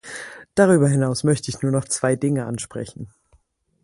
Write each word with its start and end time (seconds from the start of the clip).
Darüber 0.55 0.89
hinaus 0.89 1.23
möchte 1.23 1.51
ich 1.51 1.61
nur 1.61 1.71
noch 1.71 1.85
zwei 1.85 2.15
Dinge 2.15 2.47
ansprechen. 2.47 3.13